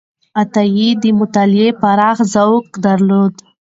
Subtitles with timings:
[0.41, 3.33] عطایي د مطالعې پراخ ذوق درلود.